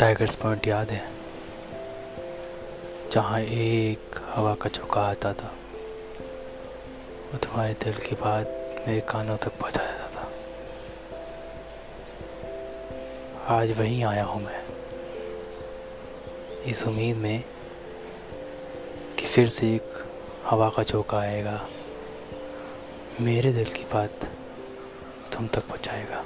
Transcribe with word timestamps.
Tigers 0.00 0.34
point 0.34 0.66
याद 0.66 0.90
है, 0.90 1.00
जहाँ 3.12 3.40
एक 3.40 4.20
हवा 4.26 4.54
का 4.54 4.68
झोंका 4.70 5.00
आता 5.00 5.32
था। 5.32 5.50
वो 7.32 7.38
तुम्हारे 7.38 7.74
दिल 7.84 7.98
की 8.06 8.14
बात 8.14 8.46
मेरे 8.86 9.00
कानों 9.10 9.36
तक 9.36 9.58
पहुँचा 9.58 9.82
जाता 9.82 10.08
था। 10.14 10.24
आज 13.56 13.72
वहीं 13.78 14.04
आया 14.04 14.24
हूँ 14.24 14.42
मैं, 14.42 14.62
इस 16.64 16.82
उम्मीद 16.82 17.16
में 17.16 17.44
कि 19.18 19.26
फिर 19.26 19.48
से 19.48 19.74
एक 19.74 20.04
हवा 20.46 20.68
का 20.68 20.82
झोंका 20.82 21.18
आएगा। 21.18 21.60
मेरे 23.20 23.52
दिल 23.52 23.72
की 23.72 23.84
बात 23.92 24.30
तुम 25.32 25.46
तक 25.46 25.68
पहुँचाएगा। 25.68 26.24